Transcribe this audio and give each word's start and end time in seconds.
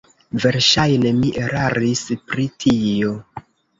Verŝajne 0.43 1.11
mi 1.19 1.29
eraris 1.43 2.03
pri 2.33 2.47
tio. 2.67 3.13